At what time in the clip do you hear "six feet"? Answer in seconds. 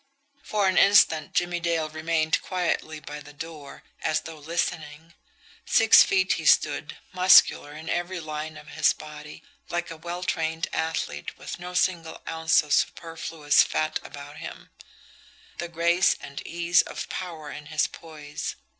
5.67-6.33